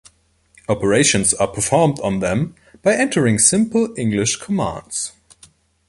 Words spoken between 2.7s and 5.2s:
by entering simple English commands.